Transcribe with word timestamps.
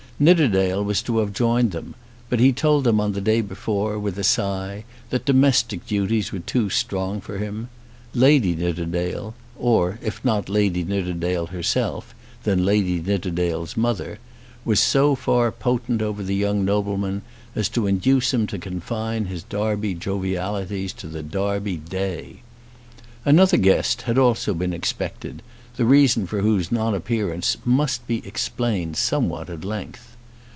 Nidderdale 0.21 0.83
was 0.83 1.01
to 1.01 1.17
have 1.17 1.33
joined 1.33 1.71
them, 1.71 1.95
but 2.29 2.39
he 2.39 2.53
told 2.53 2.83
them 2.83 2.99
on 2.99 3.13
the 3.13 3.21
day 3.21 3.41
before, 3.41 3.97
with 3.97 4.19
a 4.19 4.23
sigh, 4.23 4.83
that 5.09 5.25
domestic 5.25 5.87
duties 5.87 6.31
were 6.31 6.37
too 6.37 6.69
strong 6.69 7.19
for 7.21 7.39
him. 7.39 7.69
Lady 8.13 8.55
Nidderdale, 8.55 9.33
or 9.57 9.97
if 10.03 10.23
not 10.23 10.47
Lady 10.47 10.83
Nidderdale 10.83 11.47
herself, 11.47 12.13
then 12.43 12.63
Lady 12.63 13.01
Nidderdale's 13.01 13.75
mother, 13.75 14.19
was 14.63 14.79
so 14.79 15.15
far 15.15 15.51
potent 15.51 16.03
over 16.03 16.21
the 16.21 16.35
young 16.35 16.63
nobleman 16.63 17.23
as 17.55 17.67
to 17.69 17.87
induce 17.87 18.31
him 18.31 18.45
to 18.45 18.59
confine 18.59 19.25
his 19.25 19.41
Derby 19.41 19.95
jovialities 19.95 20.93
to 20.97 21.07
the 21.07 21.23
Derby 21.23 21.77
Day. 21.77 22.43
Another 23.25 23.57
guest 23.57 24.03
had 24.03 24.19
also 24.19 24.53
been 24.53 24.71
expected, 24.71 25.41
the 25.77 25.85
reason 25.85 26.27
for 26.27 26.41
whose 26.41 26.71
non 26.71 26.93
appearance 26.93 27.57
must 27.65 28.05
be 28.05 28.21
explained 28.27 28.95
somewhat 28.97 29.49
at 29.49 29.65
length. 29.65 30.09